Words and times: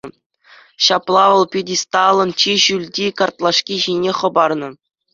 Ҫапла 0.85 1.23
вӑл 1.33 1.43
пьедесталӑн 1.57 2.29
чи 2.41 2.53
ҫӳлти 2.67 3.05
картлашки 3.23 3.75
ҫине 3.89 4.11
хӑпарнӑ. 4.25 4.69